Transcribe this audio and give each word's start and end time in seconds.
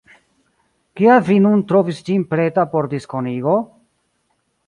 Kial 1.01 1.19
vi 1.27 1.35
nun 1.43 1.61
trovis 1.73 2.01
ĝin 2.09 2.25
preta 2.33 2.65
por 2.73 2.89
diskonigo? 2.95 3.57